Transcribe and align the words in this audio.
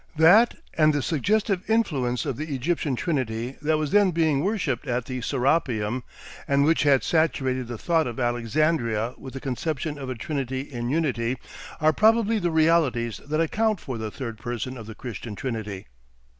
That, 0.15 0.55
and 0.73 0.93
the 0.95 1.03
suggestive 1.03 1.61
influence 1.69 2.25
of 2.25 2.35
the 2.35 2.55
Egyptian 2.55 2.95
Trinity 2.95 3.57
that 3.61 3.77
was 3.77 3.91
then 3.91 4.09
being 4.09 4.43
worshipped 4.43 4.87
at 4.87 5.05
the 5.05 5.21
Serapeum, 5.21 6.01
and 6.47 6.63
which 6.65 6.81
had 6.81 7.03
saturated 7.03 7.67
the 7.67 7.77
thought 7.77 8.07
of 8.07 8.19
Alexandria 8.19 9.13
with 9.19 9.35
the 9.35 9.39
conception 9.39 9.99
of 9.99 10.09
a 10.09 10.15
trinity 10.15 10.61
in 10.61 10.89
unity, 10.89 11.37
are 11.79 11.93
probably 11.93 12.39
the 12.39 12.49
realities 12.49 13.21
that 13.27 13.41
account 13.41 13.79
for 13.79 13.99
the 13.99 14.09
Third 14.09 14.39
Person 14.39 14.75
of 14.75 14.87
the 14.87 14.95
Christian 14.95 15.35
Trinity. 15.35 15.85